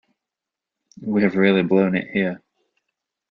We 0.99 1.21
have 1.21 1.35
really 1.35 1.61
blown 1.61 1.95
it 1.95 2.07
here. 2.09 2.41